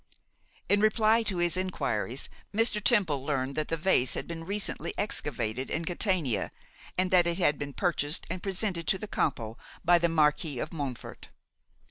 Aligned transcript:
In 0.67 0.79
reply 0.81 1.21
to 1.21 1.37
his 1.37 1.55
enquiries, 1.55 2.27
Mr. 2.51 2.83
Temple 2.83 3.23
learned 3.23 3.53
that 3.53 3.67
the 3.67 3.77
vase 3.77 4.15
had 4.15 4.27
been 4.27 4.45
recently 4.45 4.95
excavated 4.97 5.69
in 5.69 5.85
Catania, 5.85 6.51
and 6.97 7.11
that 7.11 7.27
it 7.27 7.37
had 7.37 7.59
been 7.59 7.73
purchased 7.73 8.25
and 8.27 8.41
presented 8.41 8.87
to 8.87 8.97
the 8.97 9.07
Campo 9.07 9.59
by 9.85 9.99
the 9.99 10.09
Marquis 10.09 10.57
of 10.57 10.73
Montfort. 10.73 11.29